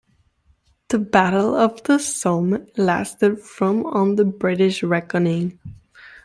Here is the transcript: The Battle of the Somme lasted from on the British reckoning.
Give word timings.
The 0.87 0.97
Battle 0.97 1.53
of 1.53 1.83
the 1.83 1.99
Somme 1.99 2.65
lasted 2.75 3.39
from 3.39 3.85
on 3.85 4.15
the 4.15 4.25
British 4.25 4.81
reckoning. 4.81 5.59